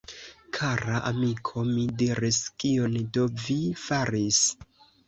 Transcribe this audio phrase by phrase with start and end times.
[0.57, 1.65] Kara amiko!
[1.75, 4.47] mi diris, kion do vi faris!?